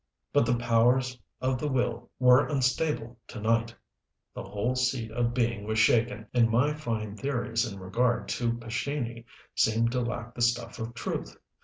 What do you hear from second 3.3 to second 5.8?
night, the whole seat of being was